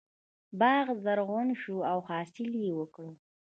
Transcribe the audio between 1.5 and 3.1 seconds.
شو او حاصل یې ورکړ.